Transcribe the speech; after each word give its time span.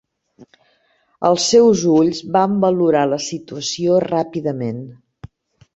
Els 1.29 1.45
seus 1.53 1.83
ulls 1.97 2.23
van 2.39 2.57
valorar 2.65 3.05
la 3.13 3.21
situació 3.29 4.03
ràpidament. 4.09 4.83